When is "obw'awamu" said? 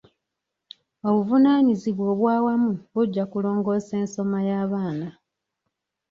2.13-2.71